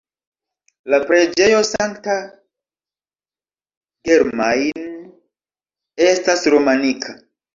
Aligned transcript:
La 0.93 0.97
preĝejo 1.09 1.59
Sankta 1.71 2.15
Germain 4.09 4.87
estas 6.09 6.45
romanika. 6.55 7.17